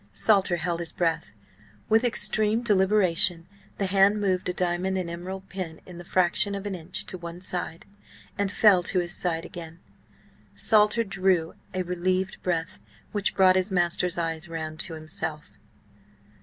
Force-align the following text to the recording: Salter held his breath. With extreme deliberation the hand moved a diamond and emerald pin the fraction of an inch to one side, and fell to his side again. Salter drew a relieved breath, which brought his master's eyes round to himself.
Salter 0.13 0.55
held 0.55 0.79
his 0.79 0.91
breath. 0.91 1.31
With 1.87 2.03
extreme 2.03 2.63
deliberation 2.63 3.45
the 3.77 3.85
hand 3.85 4.19
moved 4.19 4.49
a 4.49 4.53
diamond 4.53 4.97
and 4.97 5.11
emerald 5.11 5.47
pin 5.47 5.79
the 5.85 6.03
fraction 6.03 6.55
of 6.55 6.65
an 6.65 6.73
inch 6.73 7.05
to 7.05 7.19
one 7.19 7.39
side, 7.39 7.85
and 8.35 8.51
fell 8.51 8.81
to 8.81 8.97
his 8.97 9.13
side 9.13 9.45
again. 9.45 9.79
Salter 10.55 11.03
drew 11.03 11.53
a 11.75 11.83
relieved 11.83 12.41
breath, 12.41 12.79
which 13.11 13.35
brought 13.35 13.55
his 13.55 13.71
master's 13.71 14.17
eyes 14.17 14.49
round 14.49 14.79
to 14.79 14.95
himself. 14.95 15.51